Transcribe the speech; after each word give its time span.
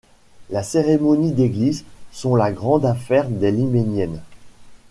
Les 0.49 0.63
cérémonies 0.63 1.31
d’église 1.31 1.85
sont 2.11 2.35
la 2.35 2.51
grande 2.51 2.87
affaire 2.87 3.29
des 3.29 3.51
Liméniennes. 3.51 4.19